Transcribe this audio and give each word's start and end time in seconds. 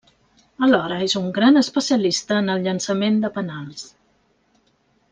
Alhora, 0.67 0.95
és 1.07 1.13
un 1.19 1.27
gran 1.35 1.61
especialista 1.61 2.39
en 2.45 2.49
el 2.57 2.65
llançament 2.69 3.23
de 3.27 3.33
penals. 3.39 3.87